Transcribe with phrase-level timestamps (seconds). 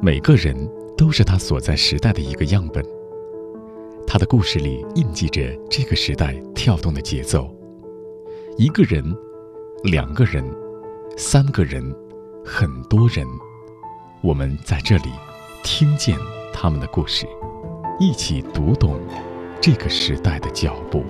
[0.00, 0.54] 每个人
[0.96, 2.84] 都是他所在时代的一个样本。
[4.06, 7.50] 他的故事里印记着这个时代跳动的节奏。
[8.58, 9.02] 一个人，
[9.84, 10.44] 两个人，
[11.16, 11.82] 三个人，
[12.44, 13.26] 很多人，
[14.22, 15.10] 我们在这里
[15.64, 16.16] 听见
[16.52, 17.26] 他们的故事，
[17.98, 19.00] 一起读懂
[19.60, 21.02] 这个时代的脚步。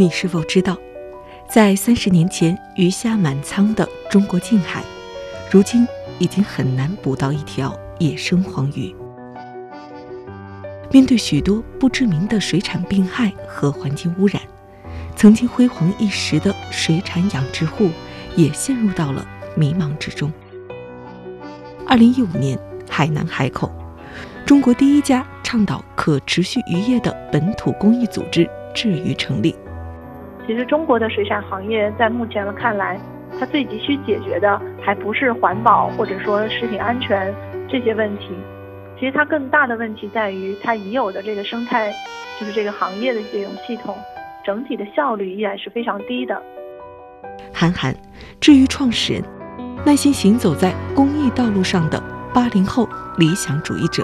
[0.00, 0.78] 你是否知道，
[1.46, 4.82] 在三十年前鱼虾满仓的中国近海，
[5.50, 5.86] 如今
[6.18, 8.96] 已经很难捕到一条野生黄鱼。
[10.90, 14.40] 面对许多不知名的水产病害和环境污染，
[15.16, 17.90] 曾经辉煌一时的水产养殖户
[18.34, 19.22] 也陷入到了
[19.54, 20.32] 迷茫之中。
[21.86, 22.58] 二零一五年，
[22.88, 23.70] 海南海口，
[24.46, 29.54] 中国第一家倡导可持续渔业的本土公益组织“智鱼”成立。
[30.46, 32.98] 其实中国的水产行业在目前的看来，
[33.38, 37.32] 它最急需解决的还不是环保或者说食品安全
[37.68, 38.30] 这些问题，
[38.98, 41.92] 其实它更大的问题在于它已有的这个生态，
[42.40, 43.94] 就是这个行业的这种系统，
[44.44, 46.42] 整体的效率依然是非常低的。
[47.54, 47.94] 韩寒，
[48.40, 49.22] 至于创始人，
[49.86, 52.02] 耐心行走在公益道路上的
[52.34, 52.88] 八零后
[53.18, 54.02] 理想主义者。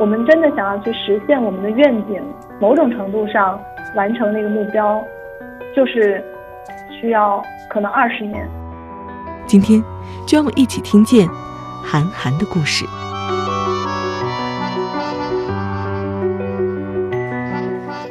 [0.00, 2.22] 我们真的想要去实现我们的愿景，
[2.60, 3.60] 某种程度上
[3.94, 5.04] 完成那个目标。
[5.78, 6.20] 就是
[6.90, 7.40] 需要
[7.70, 8.44] 可能二十年。
[9.46, 9.80] 今天，
[10.26, 11.28] 就让我们一起听见
[11.84, 12.84] 韩寒的故事。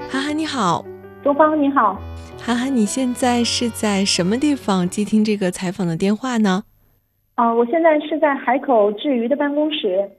[0.10, 0.86] 韩寒你好，
[1.22, 2.00] 东方你好，
[2.42, 6.64] 韩寒你现在是在什么地方接听这个采访的电话呢？
[7.36, 10.10] 啊，我现在是在海口智鱼的办公室。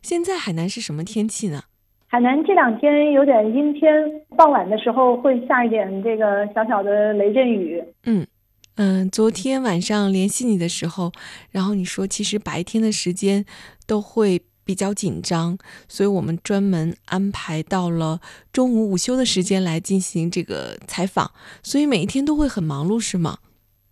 [0.00, 1.64] 现在海南是什么天气呢？
[2.08, 3.92] 海南这两天有点阴天，
[4.36, 7.82] 傍晚的时候会下一点这个小小的雷阵雨。
[8.04, 8.24] 嗯
[8.76, 11.10] 嗯，昨天晚上联系你的时候，
[11.50, 13.44] 然后你说其实白天的时间
[13.88, 15.58] 都会比较紧张，
[15.88, 18.20] 所以我们专门安排到了
[18.52, 23.38] 中午午休的时间来进行这个采访，所以每一天都会很忙碌，是吗？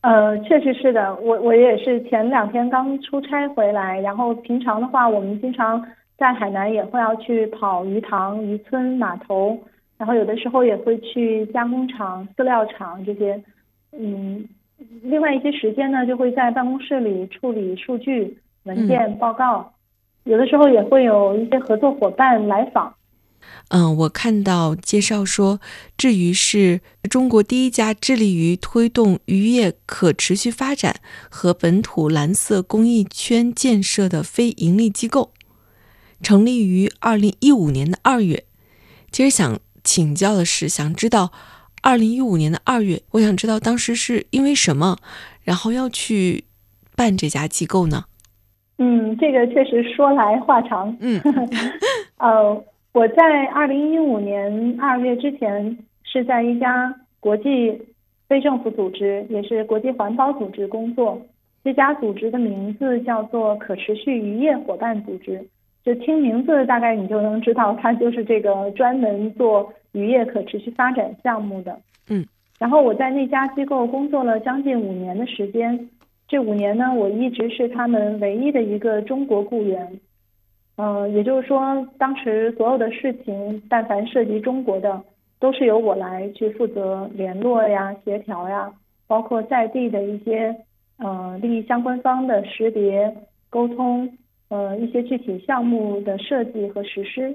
[0.03, 5.84] 呃，确实是的，我我也是前两天刚出差回来，然后平常的话，我们经常。
[6.16, 9.58] 在海南也会要去跑鱼塘、渔村、码头，
[9.97, 13.42] 然后有的时候也会去加工厂、饲料厂这些。
[13.92, 14.47] 嗯，
[15.03, 19.72] 另外一些时间呢，就会在办公室里处理数据、文件、报告。
[20.24, 22.94] 有的时候也会有一些合作伙伴来访。
[23.69, 25.60] 嗯，我看到介绍说，
[25.97, 26.80] 智鱼是
[27.10, 30.97] 中国第一家致力于推动渔业可持续发展
[31.30, 35.32] 和本土蓝色公益圈建设的非营利机构。
[36.24, 38.44] 成立于二零一五年的二月，
[39.12, 41.30] 其实想请教的是，想知道
[41.82, 44.96] 二零一五年的二月，我想知道当时是因为什么，
[45.42, 46.44] 然后要去
[46.96, 48.04] 办这家机构呢？
[48.78, 50.96] 嗯，这个确实说来话长。
[51.00, 51.20] 嗯，
[52.16, 57.78] 呃，我在二零一五年二月之前是在一家国际
[58.26, 61.20] 非政府组织，也是国际环保组织工作。
[61.62, 65.46] 这家组织的名字叫做可持续渔业伙伴组织。
[65.84, 71.78] 就听名字，大概你就能知道，它就是这个专门做渔业可持续发展项目的。
[72.09, 72.25] 嗯，
[72.59, 75.91] 然后我在那家机构工作了将近五年的时间，
[76.27, 80.00] 这五年呢，我一直是他们唯一的一个中国雇员。
[80.77, 85.03] 嗯，也就是说，当时所有的事情，但凡涉及中国的，
[85.39, 88.72] 都是由我来去负责联络呀、协调呀，
[89.06, 90.56] 包括在地的一些
[90.97, 93.15] 呃利益相关方的识别、
[93.51, 94.11] 沟通。
[94.54, 97.34] 呃，一些具体项目的设计和实施，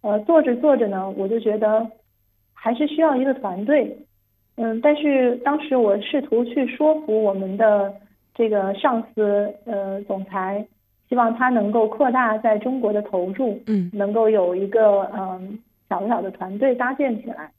[0.00, 1.86] 呃，做着做着呢，我就觉得
[2.54, 3.94] 还是需要一个团队，
[4.56, 7.94] 嗯，但是当时我试图去说服我们的
[8.34, 10.66] 这个上司，呃，总裁，
[11.10, 15.58] 希望他能够扩大在中国的投入，嗯，能够有一个嗯
[15.90, 17.50] 小小的团队搭建起来，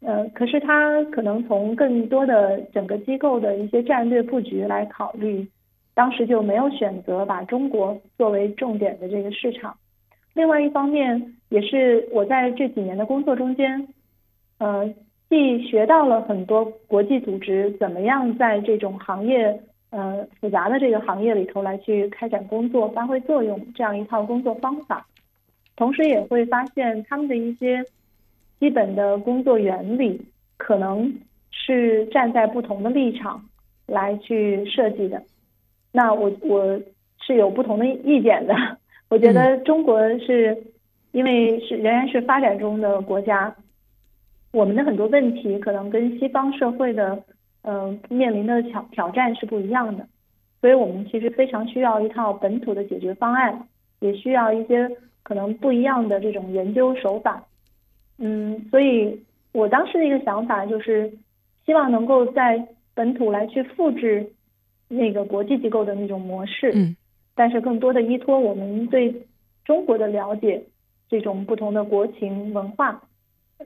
[0.00, 5.46] 呃，可是他可能从更多的整个机构的一些战略布局来考虑。
[5.94, 9.76] 当时就没有选择把中国作为重点的这个市场。
[10.34, 13.86] 另外一方面，也是我在这几年的工作中间，
[14.58, 14.88] 呃，
[15.28, 19.60] 既学到了很多国际组织怎么样在这种行业
[19.90, 25.06] 呃复杂的这个行业里头来去开展工作、发挥作用这样一套工作方法，
[25.76, 27.84] 同时也会发现他们的一些
[28.58, 30.18] 基本的工作原理
[30.56, 31.12] 可能
[31.50, 33.44] 是站在不同的立场
[33.86, 35.22] 来去设计的。
[35.92, 36.80] 那我我
[37.20, 38.54] 是有不同的意见的，
[39.08, 40.56] 我觉得中国是
[41.12, 43.54] 因为是仍然是发展中的国家，
[44.52, 47.22] 我们的很多问题可能跟西方社会的
[47.62, 50.06] 呃面临的挑挑战是不一样的，
[50.60, 53.68] 所以我们其实非常需要一套本土的解决方案，
[54.00, 54.90] 也需要一些
[55.22, 57.44] 可能不一样的这种研究手法。
[58.18, 59.22] 嗯，所以
[59.52, 61.12] 我当时的一个想法就是，
[61.66, 64.26] 希望能够在本土来去复制
[64.92, 66.96] 那个国际机构的那种模式，嗯，
[67.34, 69.14] 但是更多的依托我们对
[69.64, 70.62] 中国的了解。
[71.10, 72.98] 这种不同的国情文化，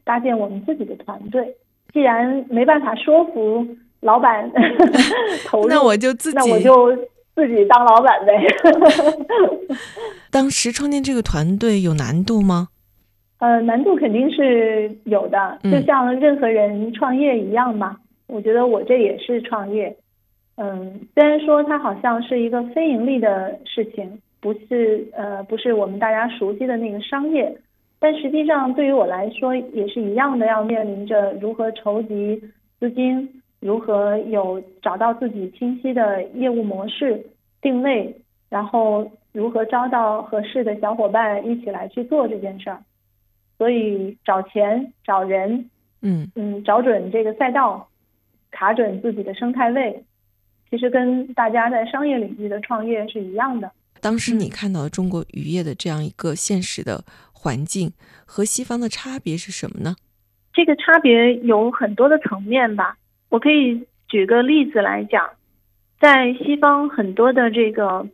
[0.03, 1.55] 搭建我们自己的团队。
[1.93, 3.65] 既然没办法说服
[4.01, 4.51] 老板
[5.47, 6.97] 投入，那我就自己，那我就
[7.37, 8.45] 自己当老板呗。
[10.33, 12.67] 当时创建这个团队有难度吗？
[13.39, 17.97] 呃，难度肯定是有的，就像任何人创业一样嘛。
[18.27, 19.97] 我觉得我这也是创业。
[20.57, 24.21] 嗯，虽然说它好像是一个非盈利的事情。
[24.39, 27.53] 不是呃，不是我们大家熟悉的那个商业，
[27.99, 32.41] 但实际上对于我来说也是一样的，要面临着如何筹集
[32.79, 37.27] 资金，如何有找到自己清晰的业务模式
[37.61, 38.15] 定位，
[38.49, 42.79] 然后如何招到合适的小伙伴一起来去做这件事儿。
[43.59, 45.69] 所以找钱、找人，
[46.03, 47.89] 嗯嗯，找准这个赛道，
[48.53, 50.05] 卡准自己的生态位，
[50.71, 53.71] 其实跟大家在商业领域的创业是一样的。
[54.01, 57.93] 当时你看到中国渔业的这样一个现实的环境
[58.25, 59.97] 和西方的差别是什么呢？
[60.53, 62.97] 这个差别有很多的层面吧。
[63.29, 65.29] 我可以举个例子来讲，
[66.01, 68.07] 在西方很多的这个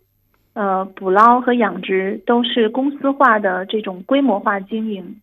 [0.55, 5.21] 呃捕捞和养殖都是公司化的这种规模化经营。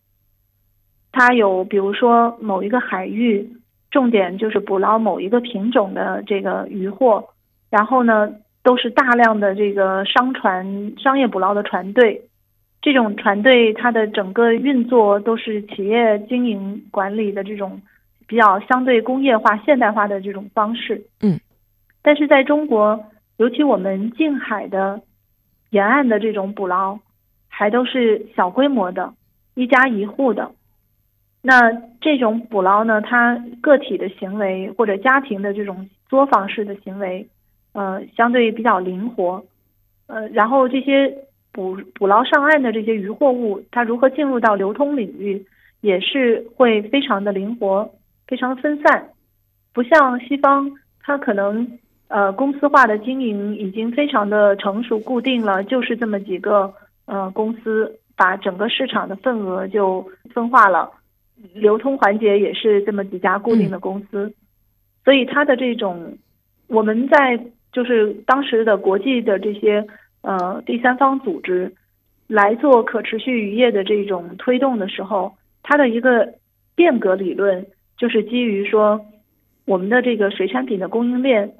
[1.12, 3.50] 它有比如说某一个海域，
[3.90, 7.28] 重点就是捕捞某一个品种的这个渔获，
[7.70, 8.32] 然后呢。
[8.62, 12.20] 都是大量的这个商船、商业捕捞的船队，
[12.82, 17.80] 这种船队它的整个运作都是企业经营管理的这种
[18.26, 21.02] 比较相对工业化、现代化的这种方式。
[21.22, 21.40] 嗯，
[22.02, 23.02] 但是在中国，
[23.38, 25.00] 尤其我们近海的
[25.70, 26.98] 沿岸的这种捕捞，
[27.48, 29.14] 还都是小规模的、
[29.54, 30.52] 一家一户的。
[31.42, 37.26] 那这种捕捞呢，它个体的行为或者家庭的这种作坊式的行为。
[37.72, 39.44] 呃，相对比较灵活，
[40.08, 41.08] 呃，然后这些
[41.52, 45.46] 捕捕捞上岸的这些渔获物，它如何进入到流通领域，
[45.80, 47.88] 也是会非常的灵活，
[48.26, 49.10] 非常分散，
[49.72, 50.68] 不像西方，
[51.00, 51.78] 它可能
[52.08, 60.04] 呃公司化的经营已经非常的成熟固定了，就是这么几个呃公司把整个市场的份额就
[60.34, 60.90] 分化了，
[61.54, 64.32] 流通环节也是这么几家固定的公司，
[65.04, 66.18] 所以它的这种
[66.66, 67.40] 我们在。
[67.72, 69.86] 就是当时的国际的这些
[70.22, 71.72] 呃第三方组织
[72.26, 76.34] 来做可持续渔业的这种推动的时候，它的一个
[76.74, 77.64] 变革理论
[77.96, 79.00] 就是基于说，
[79.66, 81.52] 我们的这个水产品的供应链，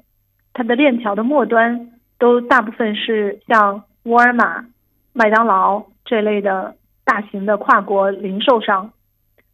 [0.51, 4.65] 它的链条的末端都大部分是像沃尔玛、
[5.13, 6.75] 麦当劳这类的
[7.05, 8.91] 大型的跨国零售商，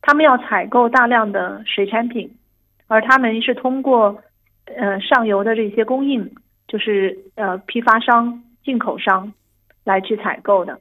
[0.01, 2.31] 他们要采购大量的水产品，
[2.87, 4.21] 而他们是通过
[4.65, 6.35] 呃上游的这些供应。
[6.69, 9.31] 就是呃批发商、进口商
[9.85, 10.77] 来去采购的，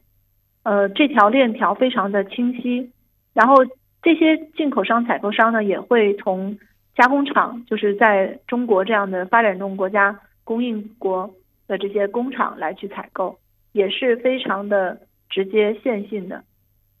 [0.63, 2.91] 呃这条链条非常的清晰。
[3.33, 3.55] 然后
[4.01, 6.59] 这些进口商、采购商呢，也会从
[6.93, 11.33] 加工厂，就是在中国这样的发展中国家供应国
[11.67, 13.39] 的这些工厂来去采购，
[13.71, 14.99] 也是非常的
[15.29, 16.43] 直接线性的。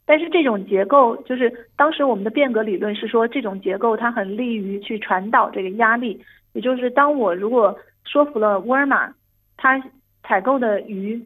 [0.07, 6.19] 但是这种结构，就是当时我们的变革理论是说，这种结构它很利于去传导这个压力，
[6.53, 9.13] 也就是当我如果说服了沃尔玛，
[9.57, 9.83] 它
[10.23, 11.21] 采购的鱼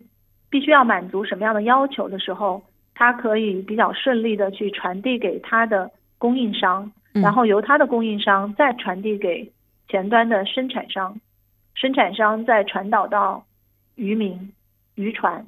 [0.50, 2.64] 必须要满足什么样的要求的时候，
[2.96, 9.52] 它可以比较顺利的去传递给它的供应商，然后由它的供应商再传递给
[9.90, 11.22] 前端的生产商，
[11.76, 13.46] 生产商再传导到
[13.94, 14.52] 渔民、
[14.96, 15.46] 渔船。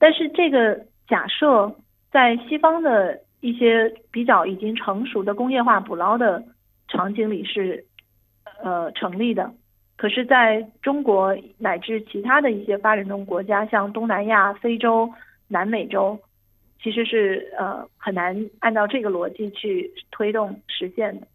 [0.00, 1.76] 但是这个假设
[2.12, 6.44] 在西方的一些比较已经成熟的工业化捕捞的
[6.86, 7.84] 场景里是
[8.62, 9.50] 呃成立的。
[9.96, 15.08] 可是，在中国乃至其他的一些发展中国家，像东南亚、非洲、
[15.46, 16.18] 南美洲，
[16.82, 21.26] 其实是呃很难按照这个逻辑去推动实现的。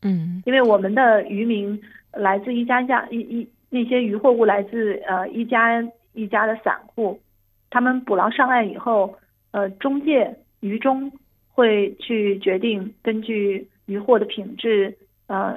[0.00, 1.78] 嗯，因为我们的渔民
[2.12, 7.20] 来自一家家一一那些渔获物来自呃一家一家的散户，
[7.68, 9.14] 他们捕捞上岸以后，
[9.52, 11.12] 呃中介渔中
[11.48, 15.56] 会去决定根据渔获的品质，呃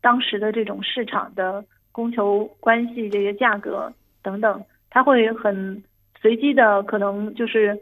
[0.00, 1.64] 当时的这种市场的。
[1.94, 5.80] 供求关系这些价格等等，它会很
[6.20, 7.78] 随机的，可能就是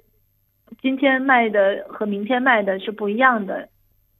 [0.82, 3.66] 今天卖的和明天卖的是不一样的，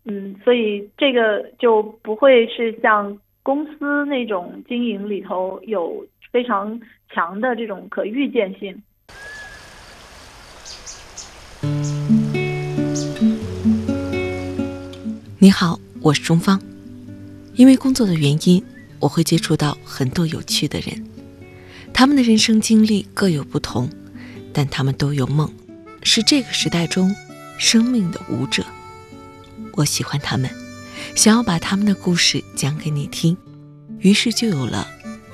[0.07, 6.81] 嗯，所以这个就不会是像公司那种经营里头有非常
[7.11, 8.83] 强的这种可预见性。
[15.43, 16.63] 你好，我是钟芳。
[17.55, 18.65] 因为工作的原因，
[19.01, 21.05] 我会接触到很多有趣的人，
[21.93, 23.91] 他们的人生经历各有不同，
[24.53, 25.53] 但他们都有梦。
[26.05, 27.13] 是这个时代中
[27.59, 28.65] 生命的舞者，
[29.73, 30.49] 我喜欢他们，
[31.17, 33.37] 想要把他们的故事讲给你听，
[33.99, 34.87] 于是就有了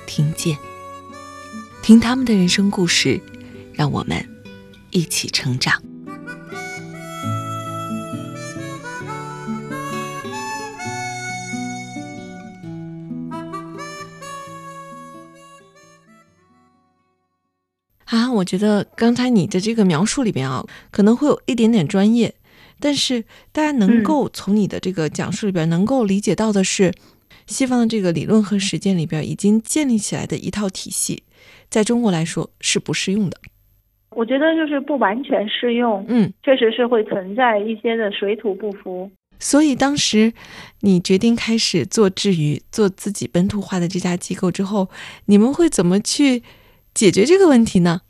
[0.07, 0.57] 听见，
[1.83, 3.21] 听他们的人生故事，
[3.75, 4.27] 让我们
[4.91, 5.83] 一起成长。
[18.39, 22.35] 我觉得刚才你的这个描述里边啊，可能会有一点点专业，
[22.81, 26.93] 但是大家能够从你的这个讲述里边能够理解到的是，
[27.47, 31.23] 西方的这个理论和实践里边已经建立起来的一套体系，
[31.69, 33.39] 在中国来说是不适用的。
[34.11, 39.11] 我觉得就是不完全适用，嗯，确实是会存在一些的水土不服。
[39.39, 40.33] 所以当时
[40.81, 44.89] 你决定开始做治愈、做自己本土化的这家机构之后，
[45.27, 46.43] 你们会怎么去？
[46.95, 48.01] 解决这个问题呢？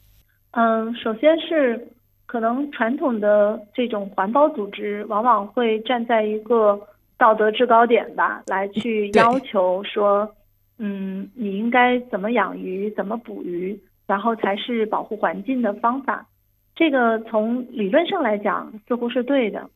[0.60, 1.86] 嗯，首先是
[2.26, 6.76] 可能传统的这种环保组织往往会站在一个
[7.16, 10.28] 道德制高点吧，来去要求说，
[10.78, 16.26] 嗯，你应该怎么养鱼，怎么捕鱼，然后才是保护环境的方法。
[16.74, 19.70] 这个从理论上来讲似乎是对的，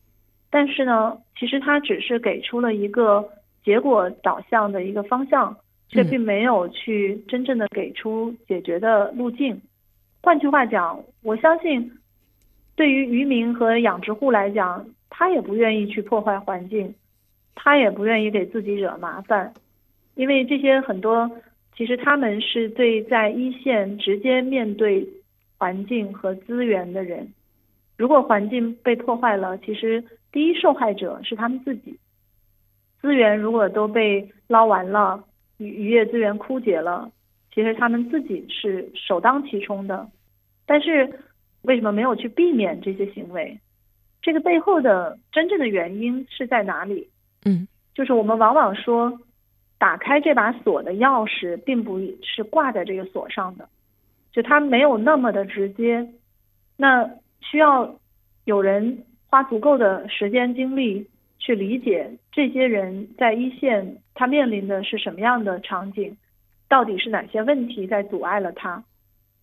[0.51, 3.25] 但是呢，其实它只是给出了一个
[3.65, 5.57] 结果导向的一个方向。
[5.95, 9.61] 却并没有去真正的给出解决的路径。
[10.23, 11.91] 换句话讲，我相信，
[12.77, 16.95] 对于渔民和养殖户来讲，他也不愿意去破坏环境，
[17.57, 19.53] 他也不愿意给自己惹麻烦，
[20.15, 21.29] 因为这些很多
[21.77, 25.07] 其实他们是对在一线直接面对
[25.59, 27.33] 环境和资源的人。
[27.99, 31.99] 如果环境被破坏了，其实第一受害者是他们自己。
[33.01, 35.25] 资源如果都被捞完了。
[35.59, 37.11] 渔渔业资源枯竭了，
[37.55, 40.09] 其实他们自己是首当其冲的，
[40.67, 41.21] 但是
[41.63, 43.59] 为什么没有去避免这些行为？
[44.23, 47.09] 这个背后的真正的原因是在哪里？
[47.45, 49.21] 嗯，就是我们往往说，
[49.79, 53.69] 打开这把锁的钥匙并不是挂在这个锁上的，
[54.33, 56.09] 就它没有那么的直接，
[56.77, 57.99] 那需要
[58.45, 61.07] 有人花足够的时间精力。
[61.45, 66.17] 去理解这些人在一线，他面临的是什么样的场景，
[66.73, 68.83] 到底是哪些问题在阻碍了它？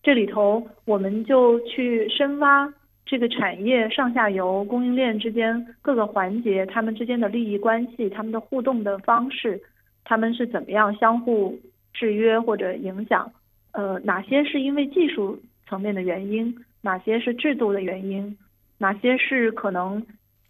[0.01, 2.74] 这里头，我们就去深挖
[3.05, 9.62] 这个产业上下游供应链之间各个环节，他们之间的利益关系，他们的互动的方式，
[10.03, 11.55] 他们是怎么样相互
[11.93, 13.31] 制约或者影响？
[13.74, 16.65] 呃，哪些是因为技术层面的原因？
[16.81, 18.36] 哪些是制度的原因？
[18.79, 20.03] 哪些是可能？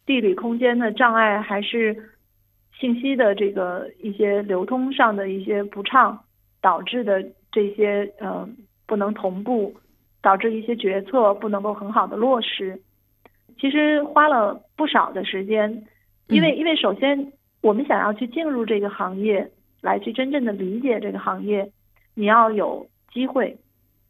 [0.05, 1.93] 地理空间的障碍，还是
[2.79, 6.17] 信息的这个一些流通上的一些不畅
[6.62, 8.48] 导致的这些呃
[8.86, 9.75] 不能同步，
[10.22, 12.80] 导致一些决策不能够很好的落实。
[13.60, 15.86] 其实花了不少的时间，
[16.28, 19.50] 因为因为首先我们想要去进入这个行业，
[19.82, 21.70] 来去真正的理解这个行业，
[22.13, 23.58] 你要有机会，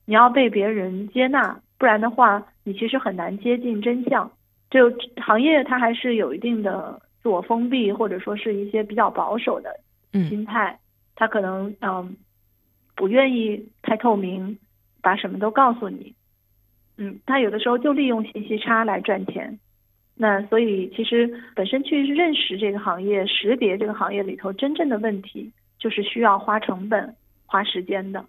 [0.05, 4.31] 你要被别人接纳，不然的话，你其实很难接近真相。
[4.69, 9.75] 就行业，它还是有一定的自我封闭，或者说是一些比较保守的
[10.11, 10.77] 心态。
[11.15, 12.15] 它可能嗯
[12.99, 14.59] 不愿意太透明，
[15.01, 16.13] 把什么都告诉你。
[16.97, 19.57] 嗯，他有的时候就利用信息差来赚钱。
[20.15, 27.15] 那所以其实本身去认识这个行业，识别这个行业里头真正的问题，就是需要花成本、
[27.45, 28.25] 花时间的。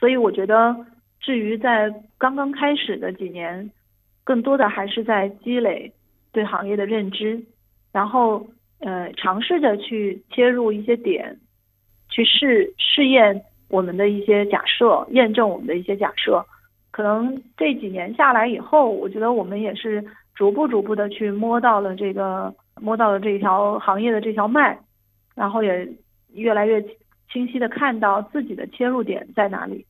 [0.00, 0.74] 所以我觉得，
[1.20, 3.70] 至于在刚刚开始的几年。
[4.24, 5.90] 更多的还是在积累
[6.32, 7.42] 对行业的认知，
[7.92, 8.46] 然后
[8.80, 11.34] 呃尝试着去切入一些点，
[12.10, 16.44] 去试试验我们的一些假设，验证我们的一些假设。
[16.90, 24.78] 可能这几年下来以后，我觉得我们也是逐步逐步的去摸到了这个摸到了这条行业的这条脉，
[25.34, 25.88] 然后也
[26.34, 26.82] 越来越
[27.32, 29.84] 清晰的看到自己的切入点在哪里。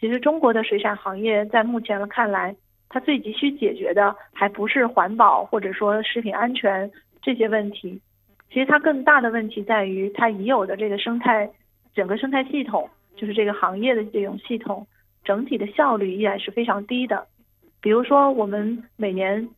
[0.00, 2.54] 其实中国的水产行业在目前看来。
[2.88, 6.88] 它最急需解决的还不是环保或者说食品安全
[7.20, 8.00] 这些问题，
[8.48, 11.50] 其实它更大的问题在于它已有的这个生态，
[11.96, 14.86] 整个生态系统，就是这个行业的这种系统，
[15.24, 17.26] 整体的效率依然是非常低的。
[17.80, 19.48] 比如说，我们每年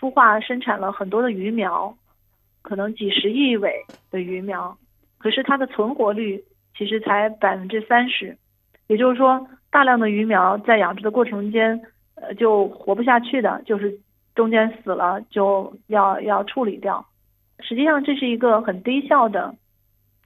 [0.00, 1.96] 孵化生产了很多的鱼苗，
[2.62, 3.72] 可能几十亿尾
[4.10, 4.76] 的鱼苗，
[5.18, 6.42] 可是它的存活率
[6.76, 8.36] 其实才百分之三十，
[8.88, 11.80] 也就是说，大量的鱼苗在养殖的过程间，
[12.16, 13.98] 呃，就活不下去的，就是
[14.34, 17.06] 中间死了就要要处理掉。
[17.60, 19.54] 实际上，这是一个很低效的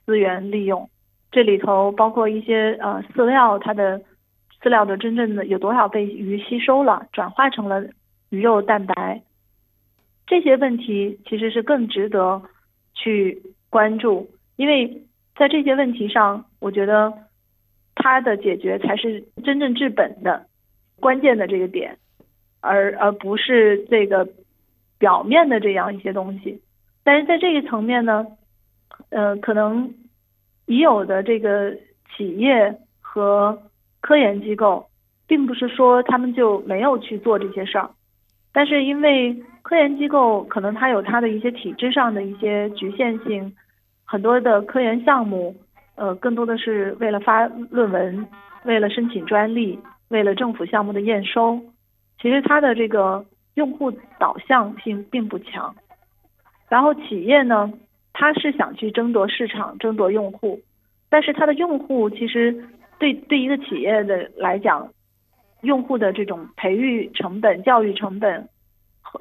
[0.05, 0.89] 资源利用。
[1.31, 4.01] 这里头包括一些呃饲料，它的
[4.61, 7.83] 饲料的真正的有多少被鱼吸收了，转化成了
[8.29, 9.21] 鱼肉蛋白，
[10.27, 12.41] 这些问题其实是更值得
[12.93, 15.03] 去关注，因为
[15.35, 17.13] 在这些问题上，我觉得
[17.95, 20.45] 它的解决才是真正治本的
[20.99, 21.97] 关键的这个点，
[22.59, 24.27] 而而不是这个
[24.99, 26.61] 表面的这样一些东西。
[27.03, 28.27] 但是在这个层面呢，
[29.09, 29.93] 呃，可能
[30.71, 31.75] 已有的这个
[32.15, 33.61] 企业和
[33.99, 34.87] 科研机构，
[35.27, 37.89] 并不是说他们就没有去做这些事儿，
[38.53, 43.53] 但是因为科研机构可能它有它的一些体制上的一些局限性，
[44.05, 45.53] 很多的科研项目，
[45.95, 48.25] 呃，更多的是为了发论文，
[48.63, 51.59] 为了申请专利，为了政府项目的验收，
[52.21, 53.25] 其实它的这个
[53.55, 55.75] 用户导向性并不强。
[56.69, 57.69] 然后企业呢，
[58.13, 60.59] 他是想去争夺市场、争夺用户，
[61.09, 62.63] 但是他的用户其实
[62.99, 64.91] 对对一个企业的来讲，
[65.61, 68.47] 用户的这种培育成本、教育成本、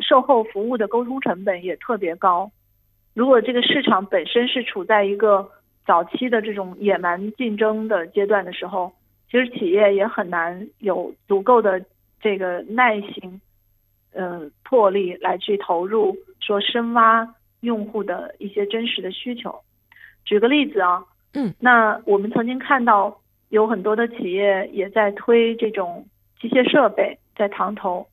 [0.00, 2.50] 售后服务的沟通成本也特别高。
[3.14, 5.50] 如果这个市场本身是处在一个
[5.86, 8.92] 早期的这种野蛮竞争的阶段的时候，
[9.30, 11.84] 其实企业也很难有足够的
[12.20, 13.40] 这个耐心，
[14.12, 17.34] 嗯，魄力来去投入，说深挖。
[17.60, 19.60] 用户的一些真实的需求，
[20.24, 26.06] 举个例子啊，嗯，那我们曾经看到有很多的企业也在推这种
[26.40, 28.06] 机械设备在塘头，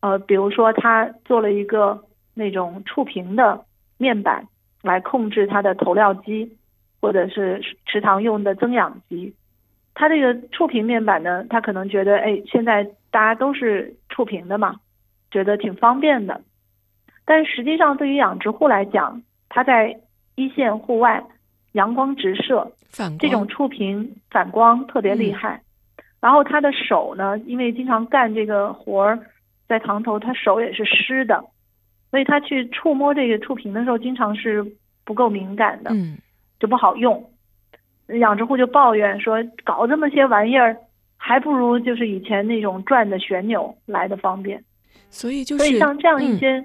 [0.00, 3.64] 呃，比如说他做了一个那种触屏的
[3.96, 4.46] 面板
[4.82, 6.56] 来控制它的投料机，
[7.00, 9.34] 或者是池塘用的增氧机，
[9.94, 14.76] 它这个触屏面板呢，他可能觉得，哎，现在大家都是触屏的嘛，
[15.30, 16.40] 觉得挺方便的。
[17.26, 19.98] 但实际上，对于养殖户来讲，他在
[20.34, 21.24] 一线户外，
[21.72, 22.70] 阳光直射，
[23.18, 25.62] 这种触屏反光特别厉害。
[26.20, 29.18] 然后他的手呢，因为经常干这个活儿，
[29.66, 31.42] 在塘头，他手也是湿的，
[32.10, 34.62] 所以他去触摸这个触屏的时候，经常是
[35.04, 35.90] 不够敏感的，
[36.60, 37.30] 就不好用。
[38.20, 40.76] 养殖户就抱怨说，搞这么些玩意儿，
[41.16, 44.62] 还不如就是以前那种转的旋钮来的方便。
[45.08, 46.62] 所以就是，所以像这样一些。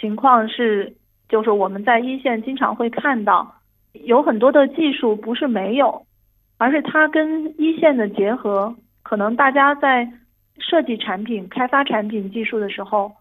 [0.00, 0.94] 情况是，
[1.28, 3.54] 就是我们在一线经常会看到，
[3.92, 6.06] 有很多的技术不是没有，
[6.56, 10.08] 而是它跟一线的结合，可能大家在
[10.58, 13.12] 设计产品、开发产品技术的时候，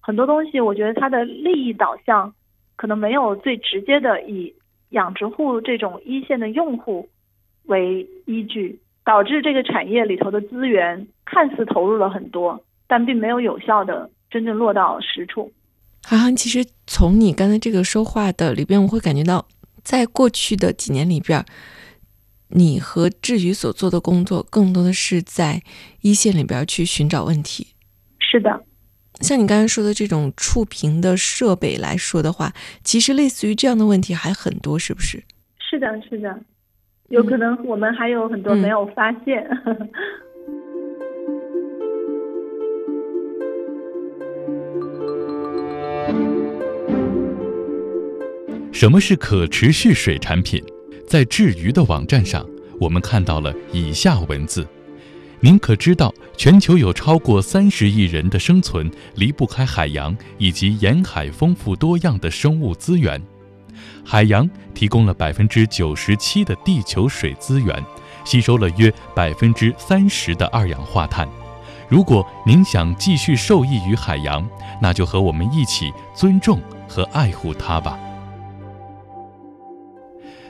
[0.00, 2.32] 很多东西我觉得它的利益导向
[2.76, 4.54] 可能没有最直接的以
[4.90, 7.08] 养殖户这种一线的用户
[7.64, 15.50] 为依据，导致这个产业里头的资源看似投入了很多，但并没有有效的真正落到实处。
[16.04, 19.46] 韩寒，其实从你刚才这个说话的里边，我会感觉到，
[19.82, 21.44] 在过去的几年里边，
[22.48, 25.62] 你和志宇所做的工作，更多的是在
[26.00, 27.68] 一线里边去寻找问题。
[28.18, 28.64] 是的，
[29.20, 35.22] 像你刚才说的这种触屏的设备来说的话，其实类似于这样的问题还很多，是不是？
[35.58, 36.38] 是的，是的，
[37.08, 39.46] 有可能我们还有很多没有发现。
[48.72, 50.60] 什么是可持续水产品？
[51.06, 52.44] 在智鱼的网站上，
[52.80, 54.66] 我们看到了以下文字：
[55.40, 63.22] 您可知道，全球有超过三十亿人的生存离不开海洋以及沿海丰富多样的生物资源。
[64.04, 67.80] 海洋提供了百分之九十七的地球水资源，
[68.24, 71.28] 吸收了约百分之三十的二氧化碳。
[71.88, 74.48] 如果您想继续受益于海洋，
[74.80, 76.58] 那就和我们一起尊重
[76.88, 77.98] 和爱护它吧。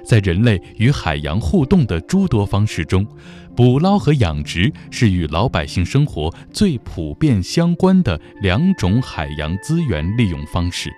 [0.04, 3.06] 在人类与海洋互动的诸多方式中，
[3.54, 10.90] 捕捞和养殖是与老百姓生活最普遍相关的两种海洋资源利用方式。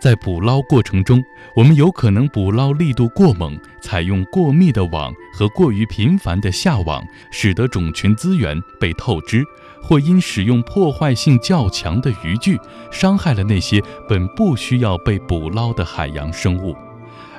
[0.00, 1.22] 在捕捞过程中，
[1.54, 9.44] 我们有可能捕捞力度过猛、采用过密的网和过于频繁的下网，使得种群资源被透支，
[9.80, 12.58] 或因使用破坏性较强的渔具，
[12.90, 16.74] 伤害了那些本不需要被捕捞的海洋生物。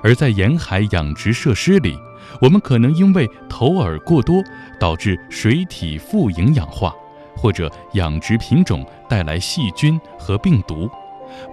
[0.03, 1.97] 而在沿海养殖设施里，
[2.41, 4.43] 我们可能因为投饵过多，
[4.79, 6.93] 导致水体富营养化，
[7.35, 10.89] 或者养殖品种带来细菌和病毒，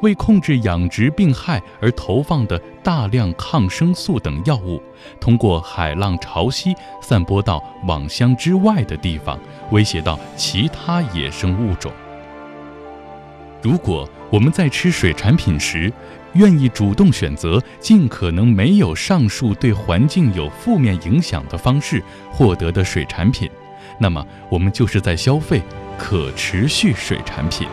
[0.03, 4.83] 为控制养殖病害而投放的大量抗生素等药物，
[5.21, 9.39] 通过海浪潮汐散播到网箱之外的地方，
[9.71, 11.93] 威胁到其他野生物种。
[13.63, 15.93] 如果我们在吃水产品时，
[16.35, 23.51] 愿意主动选择尽可能没有上述对环境有负面影响的方式获得的水产品，
[23.99, 25.61] 那么我们就是在消费
[25.99, 27.67] 可持续水产品。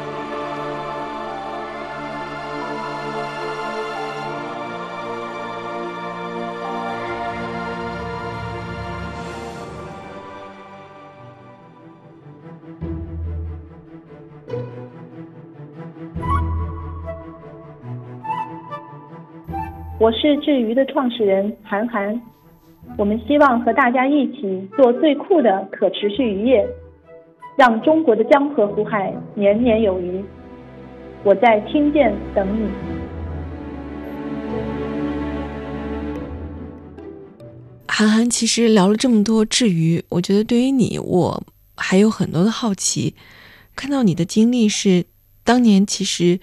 [19.99, 22.21] 我是智鱼的创始人韩寒，
[22.99, 26.63] 我们希望和大家一起做最酷的可持续渔业，
[27.57, 30.23] 让中国的江河湖海年年有余。
[31.23, 32.69] 我在听见等你。
[37.87, 41.43] 韩寒，其实聊了这么多智鱼，我觉得对于你，我
[41.75, 43.15] 还有很多的好奇。
[43.75, 45.05] 看到你的经历是，
[45.43, 46.39] 当年其实。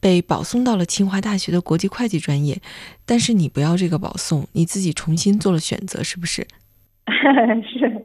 [0.00, 2.60] 被保送到了清华大学的国际会计专业，
[3.04, 6.46] 但是你不要这个保送，你自己重新做了选择，是不是？
[7.06, 8.04] 是，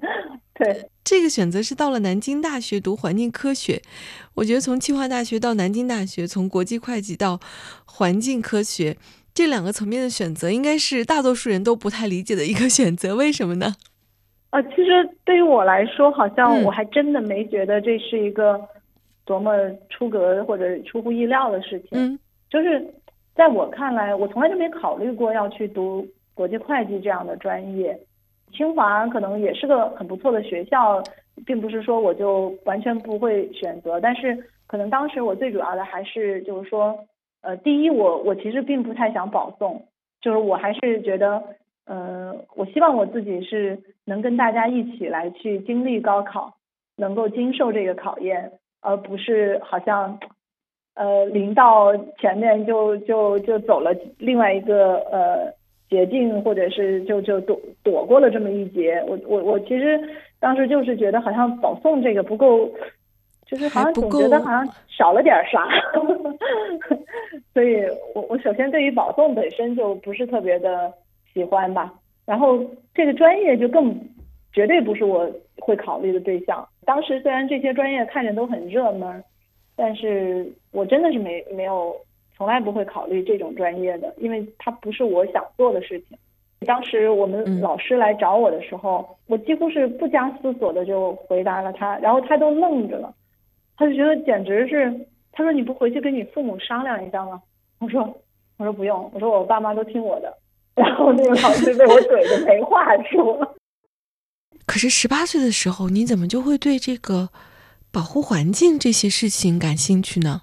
[0.54, 3.82] 对，这个选择是到了南京大学读环境科学。
[4.36, 7.40] 我觉得从清华大学到南京大学，从国际会计到
[7.86, 8.98] 环境科学
[9.34, 13.16] 这两个层面的选择，应该是大多数人都不太理解的一个选择。
[13.16, 13.76] 为什么呢？
[14.50, 18.60] 呃，其实对于我来说，好像我还真的没觉得这是一个。
[19.26, 19.52] 多么
[19.90, 22.86] 出格或者出乎意料的事情，嗯，就是
[23.34, 28.00] 在我看来，我从来就没考虑过要去读国际会计这样的专业。
[28.54, 31.04] 清华可能也是个很不错的学校，
[31.46, 34.00] 并不是说我就完全不会选择。
[34.00, 36.98] 但是可能当时我最主要的还是就是说，
[37.42, 39.84] 呃，第一，我我其实并不太想保送，
[40.22, 41.44] 就是我还是觉得，
[41.86, 46.56] 呃，我希望我自己是能跟大家一起来去经历高考，
[46.96, 48.54] 能够经受这个考验。
[48.86, 50.20] 而不是好像，
[50.94, 55.52] 呃，临到前面就就就走了另外一个呃
[55.90, 59.04] 捷径，或者是就就躲躲过了这么一劫。
[59.08, 60.00] 我我我其实
[60.40, 62.70] 当时就是觉得好像保送这个不够，
[63.48, 65.68] 就是好像总觉得好像少了点啥，
[67.54, 70.94] 所以我我首先对于保送本身就不是特别的
[71.34, 71.92] 喜欢吧，
[72.26, 74.00] 然后这个专业就更
[74.54, 75.28] 绝对不是我
[75.60, 76.68] 会考虑的对象。
[76.86, 79.24] 当时虽然这些专业看着都很热门，
[79.76, 81.96] 但是我真的是没没有
[82.38, 86.18] 从来不会考虑这种专业的，因为它不是我想做的事情。
[86.66, 93.14] 当时我们老师来找我的时候，我几乎是不加思索的就回答了他，然后他都愣着了，
[93.78, 94.92] 他就觉得简直是，
[95.32, 97.42] 他说你不回去跟你父母商量一下吗？
[97.80, 98.02] 我说
[98.58, 100.36] 我说不用，我说我爸妈都听我的，
[100.76, 103.56] 然后那个老师被我怼的没话说。
[104.66, 107.30] 可是十八岁的时候，你怎么就会对这个
[107.92, 110.42] 保护环境这些事情感兴趣呢？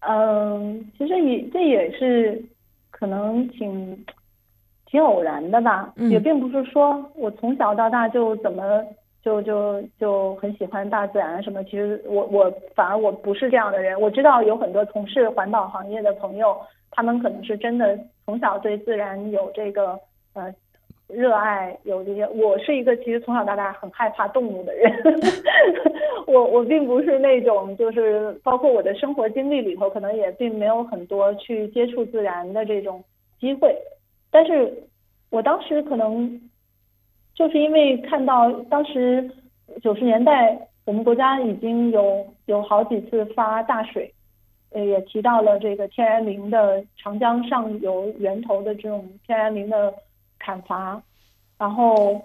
[0.00, 2.40] 嗯，其实也这也是
[2.90, 4.04] 可能挺
[4.86, 8.84] 挺偶然的吧，也并不是说我从小到大就怎么
[9.22, 11.62] 就就就很喜欢大自然什么。
[11.64, 14.00] 其实我我反而我不是这样的人。
[14.00, 16.56] 我知道有很多从事环保行业的朋友，
[16.92, 19.98] 他们可能是真的从小对自然有这个
[20.34, 20.54] 呃。
[21.08, 24.92] 热爱有这些，我是一个其实从小到大很害怕动物的人。
[26.26, 33.02] 我我并不是那种，就是包括我的生活经历里头，可能也并没有很多去接触自然的这种
[33.40, 33.74] 机会。
[34.30, 34.70] 但是
[35.30, 36.38] 我当时可能
[37.34, 39.30] 就是因为看到当时
[39.82, 44.12] 九十年代我们国家已经有有好几次发大水，
[44.72, 49.94] 呃，也提到了这个天然林的长江上游源头的这种天然林的。
[50.38, 51.02] 砍伐，
[51.58, 52.20] 然后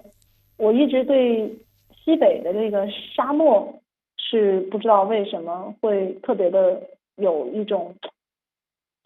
[0.57, 1.47] 我一直对
[1.91, 3.81] 西北的这个沙漠
[4.17, 6.81] 是不知道为什么会特别的
[7.15, 7.95] 有一种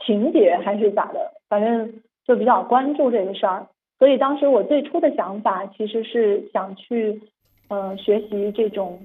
[0.05, 3.67] 情节还是咋的，反正就比较关注这个事儿。
[3.99, 7.19] 所以当时我最初的想法其实是想去
[7.67, 8.99] 呃学习这种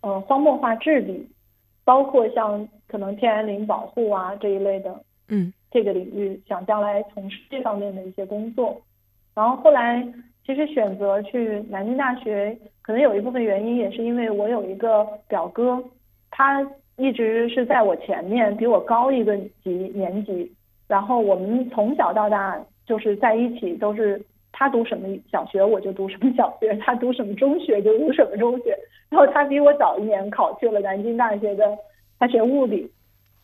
[0.00, 1.28] 呃荒漠化治理，
[1.84, 8.80] 包括像可能天然林保护啊这一类的，嗯，这个领域想将来从事这方面的一些工作。
[9.36, 10.02] 然后后来，
[10.46, 15.78] 其实选择去南京大学，可能有一部分原因也是因为我有一个表哥，
[16.30, 20.50] 他一直是在我前面，比我高一个级年级。
[20.88, 24.18] 然后我们从小到大就是在一起，都是
[24.52, 28.74] 他读什么小学我就读什么小学，他读什么中学就读什么中学。
[29.10, 31.76] 然后他比我早一年考去了南京大学的，
[32.18, 32.90] 他学物理。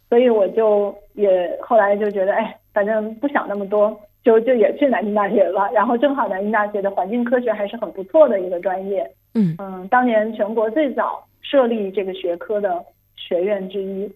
[0.08, 5.70] 所以我就也后来就觉得，哎，反正不想那么多，就就也去南京大学了。
[5.72, 12.84] 然后正好南京大学的环境科学还是很不错的一个专业，嗯嗯，当年全国最早设立这个学科的
[13.16, 14.12] 学院之一，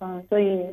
[0.00, 0.66] 嗯，所以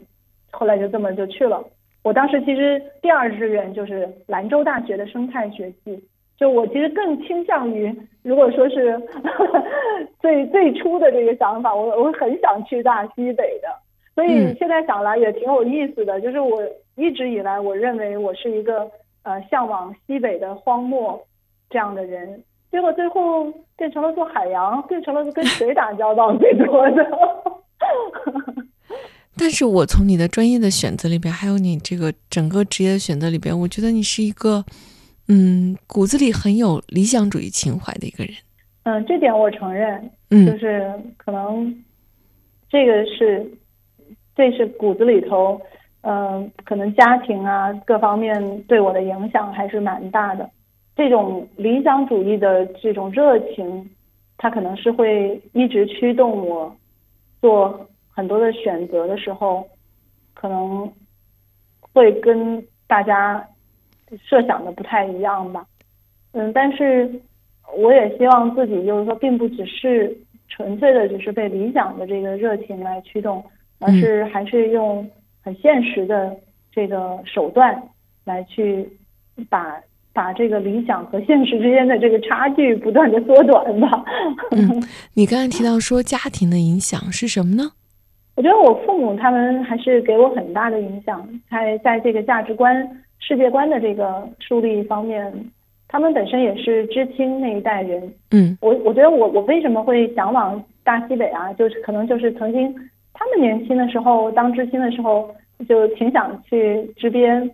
[0.51, 1.63] 后来就这么就去了。
[2.03, 6.01] 我当时其实第二志愿就是兰州大学的生态学系，
[6.37, 8.97] 就我其实更倾向于，如果说是
[10.21, 13.67] 最最初的这个想法，我我很想去大西北的。
[14.17, 16.59] 所以现在想来也挺有意思的，就是我
[16.95, 18.89] 一直以来我认为我是一个
[19.21, 21.23] 呃向往西北的荒漠
[21.69, 27.07] 这样的人，结果最后变成了做海洋，变成了跟水打交道最多的。
[29.37, 34.65] 但是我从你的专业的选择里边，还有你这个整个职业的选择里边，我觉得你是一个
[35.27, 38.33] 嗯骨子里很有理想主义情怀的一个人。
[38.81, 41.71] 嗯，这点我承认，嗯，就是可能
[42.67, 43.47] 这个是。
[44.37, 45.59] 这是骨子里头，
[46.01, 50.47] 嗯，可能家庭啊各方面对我的影响还是蛮大的。
[50.95, 53.89] 这种理想主义的这种热情，
[54.37, 56.75] 它可能是会一直驱动我
[57.41, 59.67] 做很多的选择的时候，
[60.35, 60.87] 可能
[61.91, 63.43] 会跟大家
[64.23, 65.65] 设想的不太一样吧。
[66.33, 67.09] 嗯，但是
[67.75, 70.15] 我也希望自己就是说，并不只是
[70.47, 73.43] 纯粹的只是被理想的这个热情来驱动。
[73.79, 75.07] 而是还是用
[75.41, 76.35] 很现实的
[76.71, 77.81] 这个手段
[78.25, 78.87] 来去
[79.49, 79.79] 把
[80.13, 84.03] 把这个理想和现实之间的这个差距不断的缩短吧。
[84.51, 87.71] 嗯， 你刚才提到说家庭的影响是什么呢？
[88.35, 92.75] 我觉得我父母他们还是给我很大的影响，在在这个价值观、
[93.19, 95.31] 世界观的这个树立方面，
[95.87, 98.13] 他们本身也是知青那一代人。
[98.31, 101.53] 嗯，我我觉得我我为什么会向往大西北啊？
[101.53, 102.75] 就是可能就是曾经。
[103.19, 105.33] 他们年轻的时候，当知青的时候，
[105.67, 107.49] 就挺想去支边，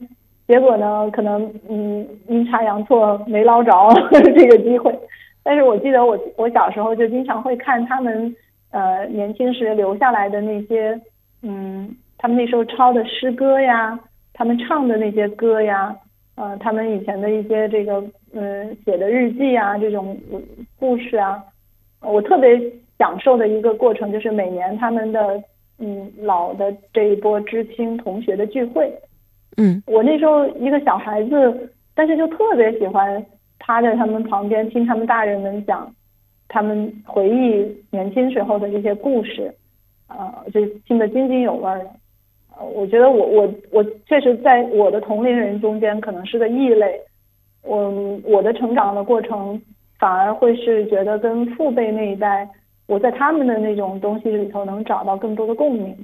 [0.45, 3.71] 结果呢，可能嗯阴差阳错没捞着
[4.11, 4.93] 这个机会。
[5.41, 8.35] 但是我记得我我小时候就经常会看他们
[8.71, 10.99] 呃年轻时留下来的那些
[11.43, 13.97] 嗯，他们那时候抄的诗歌呀，
[14.33, 15.95] 他们唱的那些歌呀，
[16.35, 20.17] 呃，他们以前的一些这个嗯写的日记啊，这种
[20.77, 21.41] 故事啊，
[22.01, 22.61] 我特别
[22.97, 25.41] 享受的一个过程就是每年他们的。
[25.85, 28.89] 嗯，老的这一波知青同学的聚会，
[29.57, 33.21] 嗯，我那时候一个小孩子，但是就特别喜欢
[33.59, 35.93] 趴在他们旁边听他们大人们讲，
[36.47, 39.53] 他们回忆年轻时候的这些故事，
[40.07, 41.89] 啊，就听得津津有味的。
[42.55, 46.97] 呃，我觉得我我我确实在我的同龄人中间可能是个异类，
[47.61, 47.91] 我
[48.23, 49.61] 我的成长的过程
[49.99, 52.47] 反而会是觉得跟父辈那一代。
[52.87, 55.95] 我在他们的那种东西里头能找到更多的共鸣，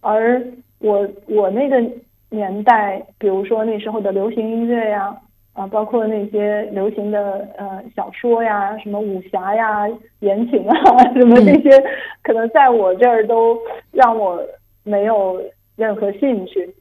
[0.00, 0.42] 而
[0.78, 1.82] 我我那个
[2.30, 5.16] 年代，比如说那时候的流行音乐呀，
[5.54, 9.88] 啊，包括那些流行的呃小说呀，什么武侠呀、
[10.20, 10.76] 言情啊，
[11.14, 11.82] 什么这些，
[12.22, 13.58] 可能在我这儿都
[13.90, 14.40] 让我
[14.84, 15.42] 没有
[15.76, 16.72] 任何兴趣，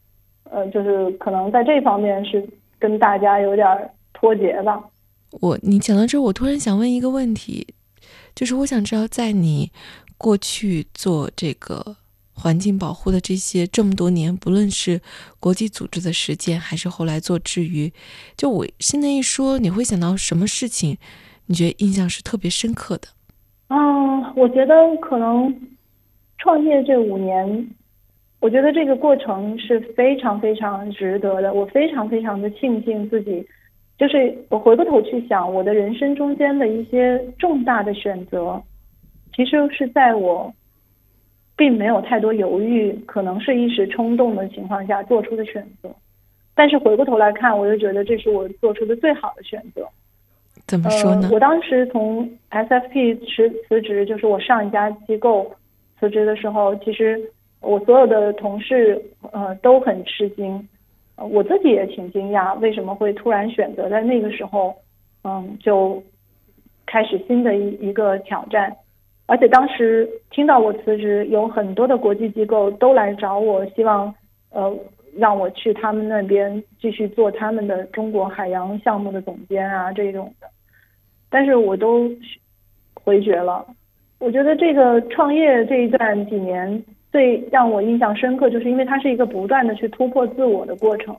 [0.51, 2.45] 呃，就是可能在这方面是
[2.77, 3.65] 跟大家有点
[4.13, 4.83] 脱节吧。
[5.41, 7.65] 我你讲到这，我突然想问一个问题。
[8.37, 9.71] 就是我想知道，在你
[10.15, 11.95] 过去做这个
[12.33, 15.01] 环境保护的这些这么多年，不论是
[15.39, 17.91] 国际组织的实践，还是后来做治愈，
[18.35, 20.97] 就我现在一说，你会想到什么事情？
[21.47, 23.07] 你觉得印象是特别深刻的？
[23.69, 25.51] 嗯，我觉得可能
[26.37, 27.67] 创业这五年，
[28.39, 31.51] 我觉得这个过程是非常非常值得的。
[31.51, 33.43] 我非常非常的庆幸自己。
[33.97, 38.61] 就是我回过头去想，我的人生中间的一些重大的选择，
[39.35, 40.53] 其实是在我
[41.55, 45.89] 并没有太多犹豫，可能是一时冲动的情况下做出的选择。
[46.53, 49.87] 但是回过头来看，我就觉得这是我做出的最好的选择。
[50.67, 51.29] 怎么说呢？
[51.31, 55.51] 我当时从 SFP 辞辞职，就是我上一家机构
[55.99, 57.19] 辞职的时候，其实
[57.61, 60.67] 我所有的同事呃都很吃惊。
[61.17, 64.75] 我自己也挺惊讶，为什么会突然选择在那个时候，
[65.23, 66.01] 嗯，就
[66.85, 68.71] 开始新的一一个挑战。
[69.25, 74.13] 而且当时听到我辞职，有很多的国际机构都来找我，希望
[74.51, 74.71] 呃
[75.17, 80.47] 让我去他们那边继续做他们的中国海洋项目的总监啊这种的，
[81.31, 82.09] 但是我都
[83.03, 83.65] 回绝了。
[84.19, 86.83] 我觉得这个创业这一段几年。
[87.11, 91.15] 最让我印象深刻，就是因为它是一个不断的去突破自我的过程。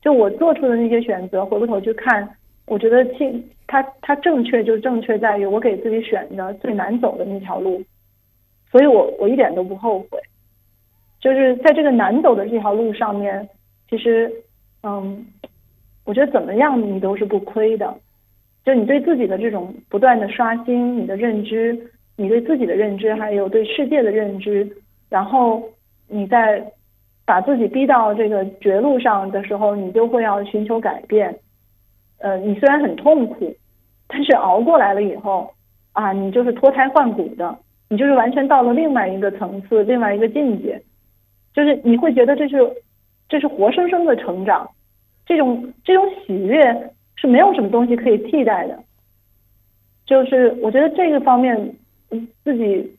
[0.00, 2.28] 就我做出的那些选择，回过头去看，
[2.66, 7.82] 我觉得正它它正确就正确在于我给自己选的最难走的那条路，
[8.70, 10.18] 所以我我一点都不后悔。
[11.20, 13.48] 就是在这个难走的这条路上面，
[13.88, 14.28] 其实，
[14.82, 15.24] 嗯，
[16.04, 17.96] 我觉得怎么样你都是不亏的。
[18.64, 21.78] 就你对自己的这种不断的刷新，你的认知，
[22.16, 24.68] 你对自己的认知，还有对世界的认知，
[25.12, 25.62] 然后
[26.08, 26.64] 你在
[27.24, 31.38] 把自己逼到这个绝路上的时候，你就会要寻求改变。
[32.18, 33.54] 呃，你虽然很痛苦，
[34.08, 35.52] 但是熬过来了以后，
[35.92, 40.82] 啊，你就是脱胎换骨的，你就是完全到了另外一个层次，另外一个境界，
[41.54, 42.56] 就是你会觉得这是
[43.28, 44.70] 这是活生生的成长，
[45.26, 46.90] 这种这种喜悦。
[47.14, 48.82] 是没有什么东西可以替代的，
[50.04, 51.76] 就是我觉得这个方面，
[52.42, 52.96] 自己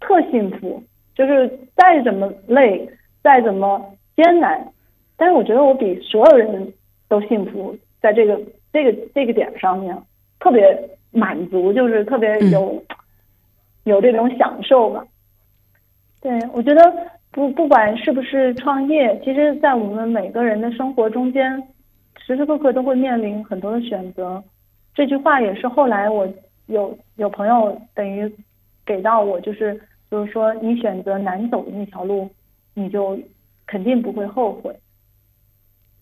[0.00, 0.82] 特幸福。
[1.20, 2.88] 就是再怎么累，
[3.22, 4.66] 再怎么艰难，
[5.18, 6.72] 但是我觉得我比所有人
[7.08, 8.40] 都幸福，在这个
[8.72, 9.94] 这个这个点上面，
[10.38, 10.62] 特别
[11.10, 12.82] 满足，就是特别有
[13.84, 15.04] 有这种享受吧。
[16.22, 16.90] 对，我觉得
[17.30, 21.62] 不不管是不是创业，其实，在我们每个人的生活中间。
[22.26, 24.42] 时时刻刻都会面临很多的选择，
[24.94, 26.28] 这句话也是后来我
[26.66, 28.30] 有有朋友等于
[28.86, 32.28] 给到我，就是就是说你选择难走的那条路，
[32.74, 33.18] 你就
[33.66, 34.74] 肯定不会后悔。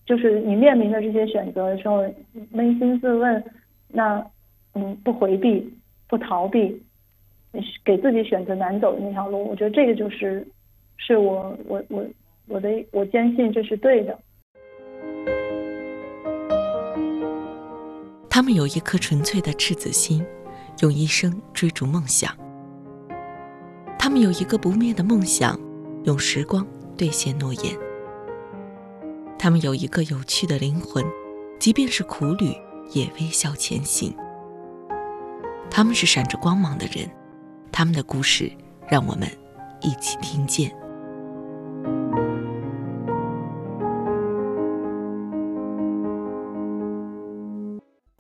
[0.07, 2.03] 就是你面临的这些选择的时候，
[2.55, 3.45] 扪心自问，
[3.89, 4.27] 那
[4.73, 5.71] 嗯不回避
[6.09, 6.83] 不逃避，
[7.85, 10.47] 给自己选择难走的那条路，我觉得这个就是
[10.97, 12.07] 是我我我
[12.47, 14.19] 我的我坚信这是对的。
[18.31, 20.25] 他们有一颗纯粹的赤子心，
[20.81, 22.48] 用一生追逐梦想。
[24.09, 25.61] 他们有一个不灭的梦想，
[26.05, 26.67] 用时光
[26.97, 27.79] 兑现诺言。
[29.39, 31.05] 他们有一个有趣的灵魂，
[31.61, 32.57] 即便是苦旅
[32.91, 34.17] 也微笑前行。
[35.71, 37.07] 他们是闪着光芒的人，
[37.71, 38.51] 他们的故事
[38.89, 39.29] 让我们
[39.83, 40.75] 一起听见。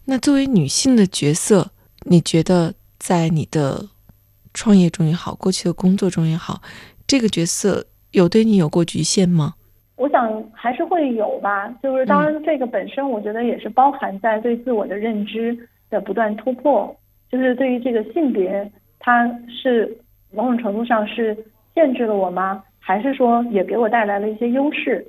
[0.05, 1.71] 那作为女性的角色，
[2.01, 3.89] 你觉得在你的
[4.55, 6.61] 创业中也好，过去的工作中也好，
[7.07, 9.55] 这个角色有对你有过局限吗？
[9.97, 11.69] 我想还是会有吧。
[11.83, 15.57] 就是当然，这个本身我觉得也是包含在对自我的认知
[15.91, 16.97] 的不断突破。
[17.31, 19.97] 就是对于这个性别，它是
[20.33, 21.37] 某种程度上是
[21.75, 22.63] 限制了我吗？
[22.79, 25.07] 还是说也给我带来了一些优势？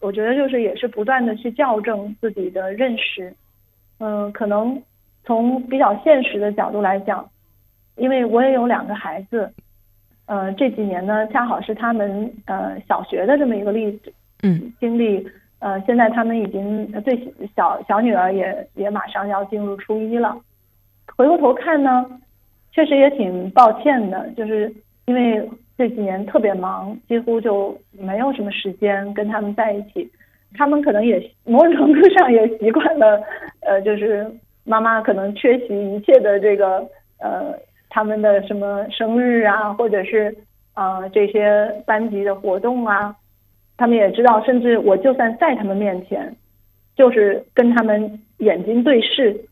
[0.00, 3.34] 我觉得就是也是不断的去校正自己的认识。
[3.98, 4.80] 嗯，可能
[5.24, 7.28] 从比较现实的角度来讲，
[8.00, 9.52] 因为我也有两个孩子，
[10.26, 17.14] 呃，这几年呢，恰好是他们呃小学的这么一个历史，嗯，经历，呃，现在他们已经最
[17.54, 20.34] 小小女儿也也马上要进入初一了。
[21.14, 22.06] 回过头看呢，
[22.72, 24.72] 确实也挺抱歉的，就是
[25.04, 30.10] 因为这几年特别忙，几乎就没有什么时间跟他们在一起。
[30.54, 33.22] 他们可能也某种程度上也习惯了，
[33.60, 34.28] 呃，就是
[34.64, 36.78] 妈妈可能缺席一切的这个
[37.18, 37.54] 呃
[37.90, 40.34] 他们的什么生日啊，或者是
[40.72, 43.14] 啊这些班级的活动啊，
[43.76, 46.34] 他们也知道，甚至我就算在他们面前，
[46.96, 49.44] 就是跟他们眼睛对视，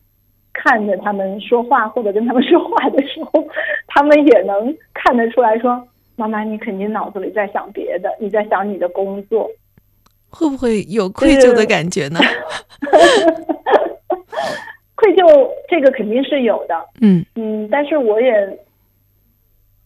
[0.53, 3.45] 看着他们说话或者跟他们说话的时候，
[3.87, 9.49] 他们也能看得出来说，妈妈你肯定脑子里在想别的，你在想你的工作。
[10.31, 12.19] 会不会有愧疚的感觉呢？
[14.99, 18.59] 愧疚这个肯定是有的，嗯嗯，但是我也，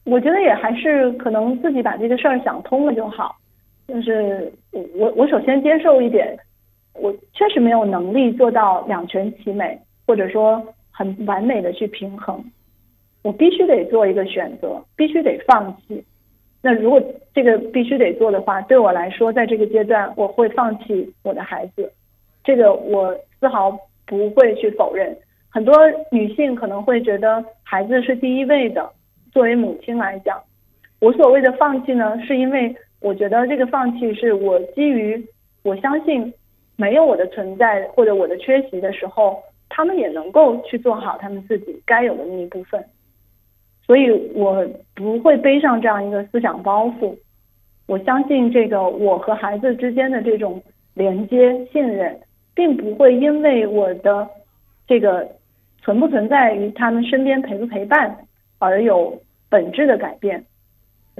[0.05, 3.35] 我觉得也还是可能自己把这个事儿想通了就好。
[3.87, 4.51] 就是
[4.95, 6.35] 我我首先接受一点，
[6.95, 12.43] 我确实没有能力做到两全其美，或者说很完美的去平衡，
[13.21, 16.03] 我必须得做一个选择，必须得放弃。
[16.61, 16.99] 那如果
[17.35, 21.91] 这个必须得做的话，对我来说，在这个阶段我会放弃我的孩子，
[22.43, 25.15] 这个我丝毫不会去否认。
[25.49, 25.75] 很多
[26.11, 28.91] 女性可能会觉得孩子是第一位的，
[29.31, 30.41] 作为母亲来讲，
[30.99, 35.23] 我所谓的放弃呢，是因为我觉得这个放弃是我基于
[35.61, 36.33] 我相信
[36.75, 42.83] 没有我的存在或者我的缺席的时候，他们也能够去做好他们自己该有的那一部分。
[43.85, 47.15] 所以我不会背上这样一个思想包袱，
[47.85, 52.17] 我相信这个我和孩子之间的这种连接信任，
[52.53, 54.27] 并不会因为我的
[54.87, 55.27] 这个
[55.81, 58.15] 存不存在于他们身边陪不陪伴
[58.59, 60.43] 而有本质的改变。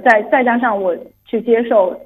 [0.04, 1.98] 再再加上我去接受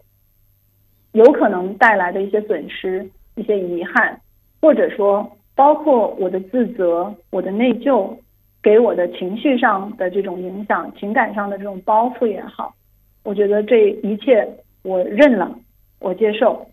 [1.13, 4.21] 有可能带来的一些损失、一些遗憾，
[4.61, 8.17] 或者说包括我的自责、我的内疚。
[8.61, 12.75] 给我的情绪上的这种影响，情感上的这种包袱也好，
[13.23, 14.47] 我觉得这一切
[14.83, 15.57] 我认了，
[16.01, 16.67] 我接受。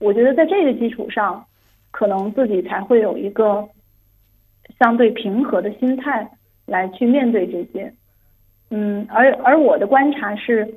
[0.00, 1.46] 我觉得在这个基础上，
[1.98, 3.68] 可能自己才会有一个
[4.78, 6.30] 相对平和的心态
[6.64, 7.92] 来去面对这些。
[8.70, 10.74] 嗯，而而我的观察是，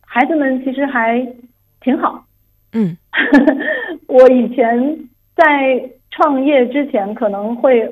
[0.00, 1.24] 孩子们其实还
[1.80, 2.24] 挺好。
[2.72, 2.96] 嗯，
[4.08, 4.98] 我以前
[5.36, 7.88] 在创业之前可能会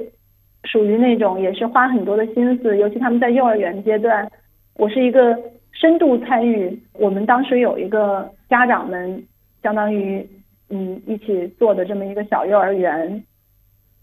[0.65, 4.29] 属于那种也是花很多的心思，尤其他们在幼儿园阶段，
[4.75, 5.39] 我是一个
[5.71, 6.77] 深度参与。
[6.95, 9.25] 我们当时有一个家长们，
[9.63, 10.29] 相当于
[10.75, 13.25] 嗯一起做的这么一个小幼儿园，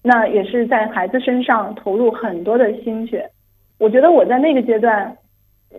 [0.01, 3.30] 那也是在孩子身上投入很多的心血。
[3.78, 5.15] 我觉得我在那个阶段。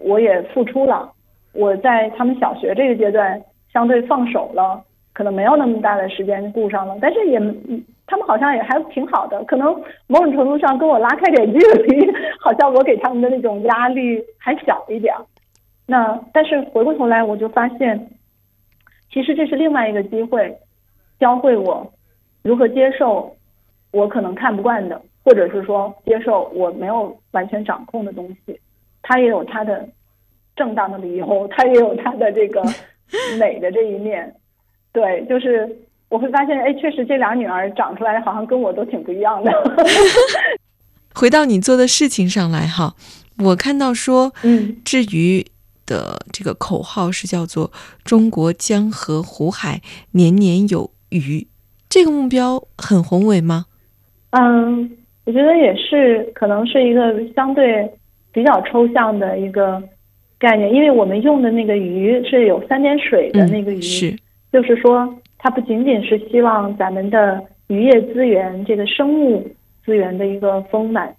[0.05, 1.13] 我也付出了，
[1.53, 3.39] 我在他们小学这个阶段
[3.71, 4.83] 相对放手了，
[5.13, 7.39] 可能没有那么大的时间顾上了，但是也，
[8.07, 9.71] 他们好像也还挺好的，可能
[10.07, 15.15] 某种程度上跟我拉开点距离，好像我给他们的那种压力还小一点。
[15.87, 18.09] 那但是回过头来我就发现，
[19.13, 20.57] 其实这是另外一个机会，
[21.23, 21.89] 教会我
[22.43, 23.33] 如何接受
[23.93, 28.59] 我可能看不惯的，或者是说接受我没有完全掌控的东西。
[29.03, 29.89] 他也有他的
[30.57, 32.61] 正当的理由， 他也有他的这个
[33.39, 34.35] 美的这一面。
[34.93, 39.53] 对，就是我会发现，哎，确实这俩女儿长出来好像跟我都挺不一样的。
[41.15, 42.97] 回到你做的事情上来哈，
[43.39, 45.47] 我看到说，嗯，至于
[45.87, 47.71] 的这个口号是叫做
[48.03, 51.47] “中国江河湖海年年有余”，
[51.89, 53.67] 这个目标很宏伟吗？
[54.31, 54.91] 嗯，
[55.25, 57.91] 我觉得也是，可能是一个相对。
[58.35, 59.79] 比较抽象的一个
[60.39, 64.17] 概念，因为我们用的那个鱼是有三点水的那个鱼，是，
[64.51, 69.47] 就是说它不仅仅是希望咱们的渔业资源、这个生物
[69.85, 71.15] 资源的一个丰满，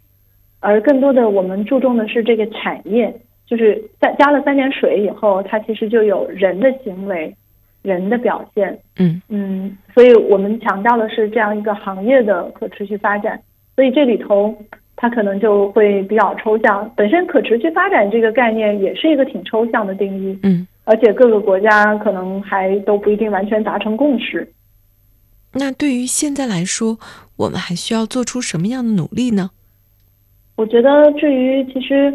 [0.59, 3.15] 而更多的我们注重的是这个产业，
[3.45, 7.31] 就是在加了三点水以后，它其实就有人的行为、
[7.83, 13.39] 人的表现，嗯嗯，所以我们强调的是这样一个行业的可持续发展，
[13.75, 14.57] 所以这里头。
[14.95, 24.47] 它可能就会比较抽象，本身可持续发展这个概念也是一个挺抽象的定义，嗯，而且各个国家可能还都不一定完全达成共识。
[25.51, 26.99] 那对于现在来说，
[27.35, 29.49] 我们还需要做出什么样的努力呢？
[30.55, 32.13] 我觉得，至于其实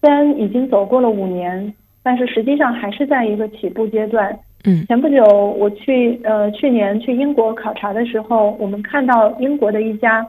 [0.00, 4.38] 虽然已经走过了五年，但是实际上还是在一个起步阶段。
[4.86, 5.24] 前不久
[5.58, 10.26] 我去呃去年去英国考察的时候，我们看到英国的一家。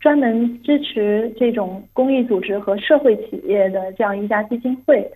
[0.00, 5.08] 专门支持这种公益组织和社会企业的这样一家基金会，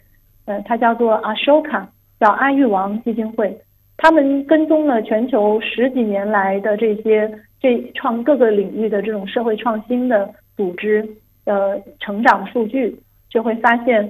[0.44, 1.84] 呃，它叫做 Ashoka，
[2.20, 3.58] 叫阿育王基金会。
[3.96, 7.28] 他们跟踪了全球十几年来的这些
[7.60, 11.04] 这创各个领域的这种社会创新的组织
[11.44, 12.96] 的成长数据，
[13.28, 14.08] 就会发现，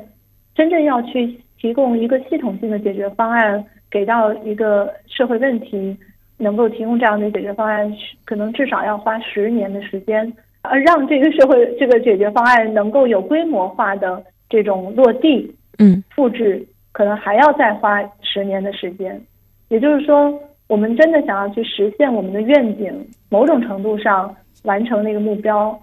[0.55, 5.97] 真正要去提供一个系统性的解决方案，给到一个社会问题，
[6.39, 7.91] 能够提供这样的解决方案，
[8.25, 10.33] 可能至少要花十年的时间。
[10.63, 19.21] 而，让这个社会这个解决方案能够有规模化的这种落地，嗯，复制，可能还要再花十年的时间。
[19.69, 22.93] 也就是说，我们真的想要去实现我们的愿景，
[23.29, 24.35] 某种程度上
[24.65, 25.81] 完成那个目标，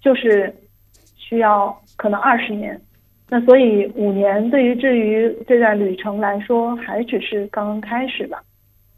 [0.00, 0.50] 就是
[1.16, 2.80] 需要可能二十年。
[3.28, 8.42] 那所以五年对于至于这段旅程来说，还只是刚刚开始吧。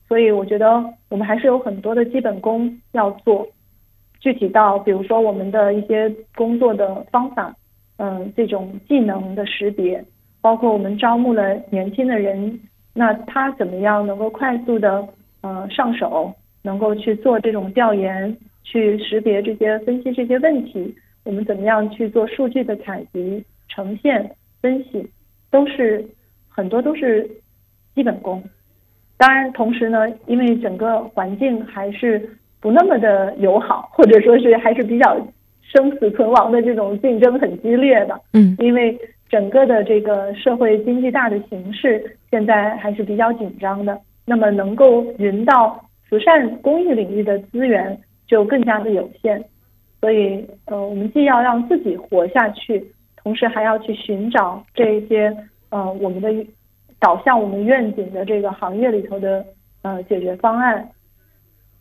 [0.09, 3.47] 所以我觉得我们还是有很多的基本功要做。
[4.20, 7.55] 具体到，比如说我们的一些工作的方法，
[7.99, 10.03] 嗯，这种技能的识别，
[10.41, 12.59] 包括我们招募了年轻的人，
[12.93, 15.07] 那他怎么样能够快速的
[15.43, 20.93] 呃上手，能够去做这种调研，去识别这些、分析这些问题，
[21.24, 23.45] 我们怎么样去做数据的采集、
[23.77, 24.29] 呈现、
[24.61, 25.09] 分析，
[25.53, 26.05] 都是
[26.49, 27.31] 很多都是
[27.95, 28.43] 基本功。
[29.16, 32.29] 当然，同时呢，因为整个环境还是。
[32.59, 35.16] 不那么的友好，或者说是还是比较
[35.62, 38.20] 生死存亡的这种竞争很激烈的。
[38.33, 38.99] 嗯，因为
[39.29, 43.97] 整个的这个社会经济大的形势现在还是比较紧张的。
[44.24, 47.97] 那么能够匀到慈善公益领域的资源
[48.27, 49.45] 就更加的有限。
[50.01, 52.85] 所以，呃，我们既要让自己活下去，
[53.27, 55.37] 同时还要去寻找这些
[55.70, 56.29] 呃我们的
[57.01, 59.45] 导向我们愿景的这个行业里头的
[59.83, 60.89] 呃解决方案。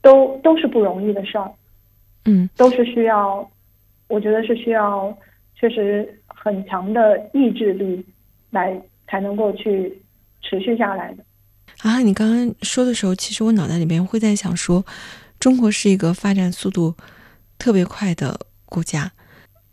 [0.02, 1.52] 都都是不容易的事儿，
[2.26, 3.50] 嗯，都是需要，
[4.08, 5.16] 我觉得是需要
[5.56, 8.06] 确实很强的意志力
[8.52, 10.00] 来才能够去
[10.44, 11.24] 持续下来的。
[11.82, 14.86] 啊，你刚刚说的时候，其实我脑袋里边会在想说，
[15.40, 16.94] 中国是一个发展速度
[17.58, 19.12] 特别快的国家，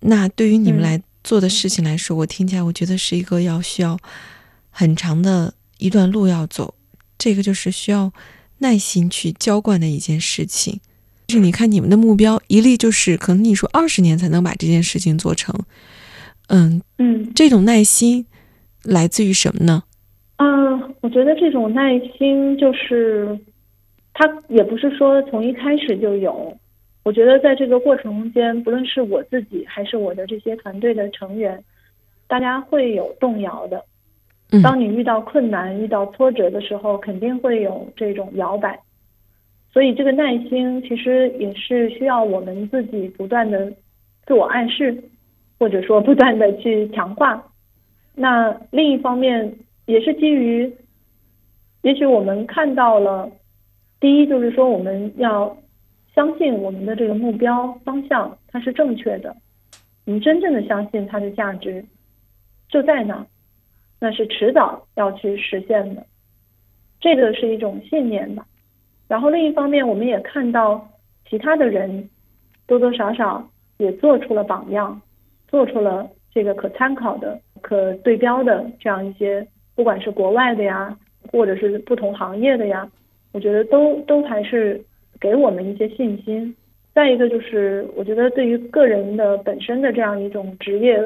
[0.01, 3.99] 那对于你们来做的事情来说，我听起来我觉得是一个要需要
[4.71, 6.75] 很长的一段路要走。
[7.19, 8.13] 这个就是需要
[8.59, 10.81] 耐心去浇灌的一件事情。
[11.29, 15.55] 就是你看你们的目标一例就是可能你说二十年才能把这件事情做成，
[16.49, 18.27] 嗯嗯，这种耐心
[18.83, 19.85] 来自于什么呢？
[20.37, 23.39] 嗯，我觉得这种耐心就是，
[24.13, 26.59] 他也不是说从一开始就有。
[27.05, 31.63] 我觉得在这个过程中间，不论是我自己还是我的这些团队的成员，
[32.29, 33.85] 大家会有动摇的。
[34.63, 38.79] 当你遇到困难、遇到挫折的时候，肯定会有这种摇摆。
[39.73, 43.73] 所以，这个耐心其实也是需要我们自己不断的
[44.27, 45.03] 自我暗示，
[45.59, 47.43] 或者说不断的去强化。
[48.15, 49.51] 那另一方面，
[49.87, 50.71] 也是基于，
[51.81, 53.31] 也许我们看到了，
[53.99, 55.57] 第一就是说我们要
[56.15, 59.35] 相信我们的这个目标方向它是正确的，
[60.05, 61.85] 你真正的相信它的价值
[62.69, 63.27] 就在那，
[63.99, 66.05] 那是迟早要去实现的，
[67.01, 68.47] 这个是一种信念吧。
[69.09, 70.89] 然后另一方面，我们也看到
[71.29, 72.09] 其他的人
[72.67, 73.47] 多多少少
[73.79, 75.01] 也做出了榜样，
[75.49, 80.97] 做出了这个可参考的、可对标的这样一些，不管是国外的呀，
[81.31, 82.91] 或者是不同行业的呀，
[83.33, 84.83] 我觉得都都还是
[85.23, 86.55] 给我们一些信心。
[86.93, 90.99] 再一个就是，我觉得对于个人的本身的这样一种职业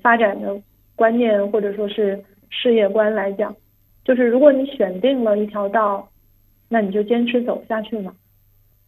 [0.00, 0.56] 发展的
[0.96, 2.18] 观念或者说是
[2.48, 3.54] 事业观来讲，
[4.04, 6.08] 就是如果你选定了一条道。
[6.66, 8.12] 那你就坚持走下去嘛，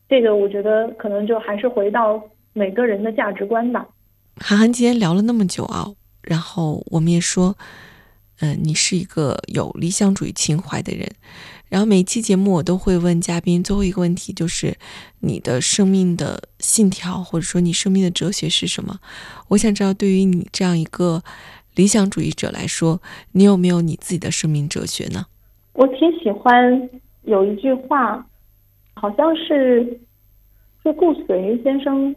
[0.08, 2.20] 这个我觉得可能就还是回到
[2.52, 3.86] 每个人的价值观吧。
[4.38, 5.86] 韩寒今天聊了那么久啊，
[6.22, 7.54] 然后我们也说，
[8.40, 11.06] 嗯，你是一个有理想主义情怀的人。
[11.68, 14.76] 然后每期节目我都会问嘉宾最后一个问题，就是
[15.20, 19.00] 你的生命的信条或者说你生命的哲学是什么？
[19.48, 21.22] 我想知道，对于你这样一个
[21.74, 23.00] 理想主义者来说，
[23.32, 25.26] 你有没有你自己的生命哲学呢？
[25.72, 26.88] 我挺喜欢。
[27.24, 28.24] 有一句话，
[28.94, 29.98] 好像是
[30.84, 32.14] 是顾随先生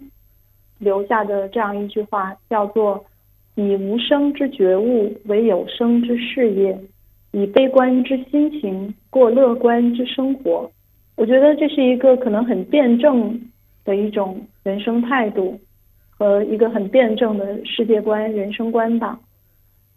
[0.78, 3.04] 留下的这样一句话，叫做
[3.58, 6.80] “以无声之觉悟为有声之事业，
[7.32, 10.70] 以悲观之心情过乐观之生活”。
[11.16, 13.40] 我觉得这是一个可能很辩证
[13.84, 15.60] 的一种人生态度
[16.10, 19.20] 和一个很辩证的世界观、人生观吧。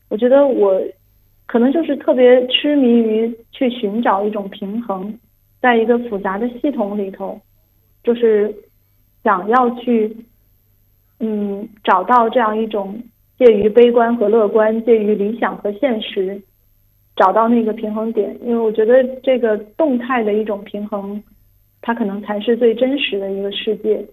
[0.08, 0.82] 我觉得我。
[1.44, 5.12] 可能就是特别痴迷于去寻找一种平衡，
[5.60, 7.38] 在一个复杂的系统里头，
[8.02, 8.54] 就是
[9.22, 10.16] 想要去，
[11.20, 12.98] 嗯，找到这样一种
[13.36, 16.40] 介于悲观和乐观、介于理想和现实，
[17.16, 18.36] 找到那个平衡点。
[18.42, 21.22] 因为我觉得这个动态的一种平衡，
[21.80, 24.04] 它可能才是最真实的一个世界，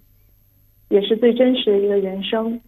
[0.89, 2.59] 也是最真实的一个人生。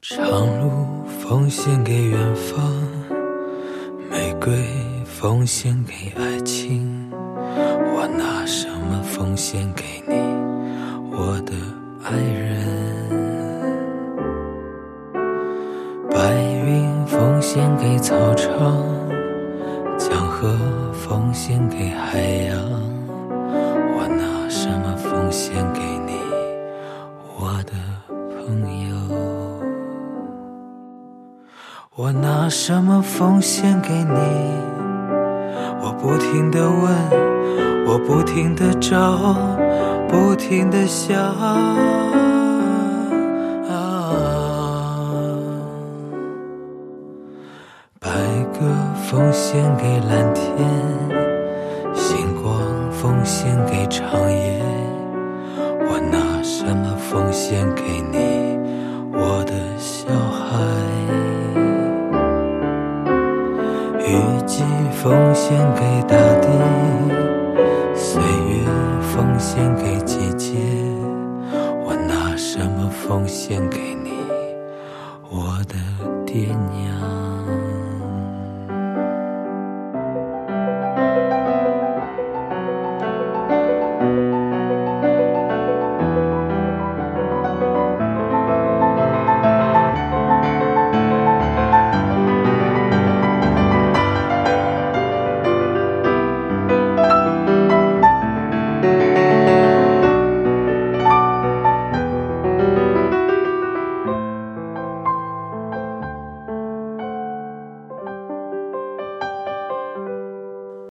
[0.00, 0.26] 长
[0.60, 2.58] 路奉献给远方，
[4.48, 4.56] 瑰
[5.04, 10.14] 奉献给爱情，我拿什么奉献给你，
[11.12, 11.52] 我的
[12.02, 12.56] 爱人？
[16.10, 16.34] 白
[16.64, 18.82] 云奉献给草场，
[19.98, 20.48] 江河
[20.94, 22.18] 奉献给海
[22.48, 22.58] 洋，
[23.98, 26.14] 我拿什么奉献给你，
[27.38, 27.74] 我的
[28.38, 29.37] 朋友？
[31.98, 34.20] 我拿什么奉献给你？
[35.82, 36.94] 我不停的问，
[37.88, 39.18] 我不停的找，
[40.06, 41.18] 不停的想。
[47.98, 48.08] 白
[48.52, 48.60] 鸽
[49.10, 50.54] 奉献给蓝天，
[51.96, 54.62] 星光奉献给长夜。
[55.90, 57.82] 我拿什么奉献给
[58.12, 58.37] 你，
[65.02, 66.48] 奉献给大地
[67.94, 68.64] 岁月
[69.00, 70.56] 奉献给季节。
[71.84, 74.10] 我拿什么奉献给你
[75.30, 75.76] 我的
[76.26, 77.27] 爹娘？